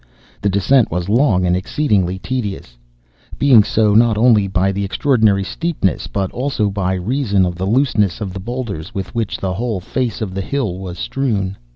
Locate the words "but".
6.07-6.31